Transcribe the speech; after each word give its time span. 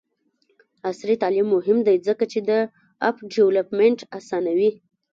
عصري 0.89 1.15
تعلیم 1.23 1.47
مهم 1.55 1.77
دی 1.87 1.95
ځکه 2.07 2.23
چې 2.31 2.39
د 2.49 2.51
اپ 3.07 3.15
ډیولپمنټ 3.33 3.99
اسانوي. 4.17 4.71